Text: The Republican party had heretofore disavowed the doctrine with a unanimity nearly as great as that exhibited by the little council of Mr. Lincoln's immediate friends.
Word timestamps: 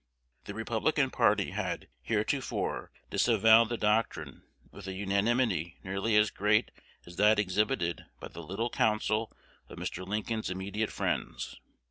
The 0.45 0.55
Republican 0.55 1.11
party 1.11 1.51
had 1.51 1.87
heretofore 2.01 2.89
disavowed 3.11 3.69
the 3.69 3.77
doctrine 3.77 4.41
with 4.71 4.87
a 4.87 4.93
unanimity 4.93 5.77
nearly 5.83 6.17
as 6.17 6.31
great 6.31 6.71
as 7.05 7.17
that 7.17 7.37
exhibited 7.37 8.05
by 8.19 8.29
the 8.29 8.41
little 8.41 8.71
council 8.71 9.31
of 9.69 9.77
Mr. 9.77 10.03
Lincoln's 10.03 10.49
immediate 10.49 10.91
friends. 10.91 11.55